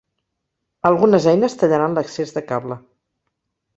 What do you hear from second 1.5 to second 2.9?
tallaran l'excés de cable.